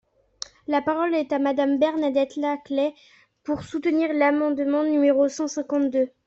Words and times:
La 0.65 0.81
parole 0.81 1.13
est 1.13 1.31
à 1.31 1.37
Madame 1.37 1.77
Bernadette 1.77 2.35
Laclais 2.35 2.95
pour 3.43 3.61
soutenir 3.61 4.11
l’amendement 4.13 4.81
numéro 4.81 5.27
cinq 5.27 5.47
cent 5.47 5.63
deux. 5.79 6.09